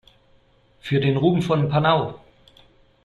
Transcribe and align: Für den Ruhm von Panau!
Für 0.79 0.99
den 0.99 1.15
Ruhm 1.15 1.43
von 1.43 1.69
Panau! 1.69 2.19